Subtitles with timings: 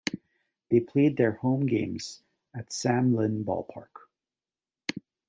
[0.71, 2.23] They played their home games
[2.55, 4.07] at Sam Lynn Ballpark.